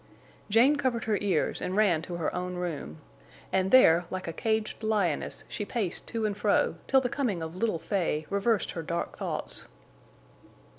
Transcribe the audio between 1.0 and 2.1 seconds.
her ears and ran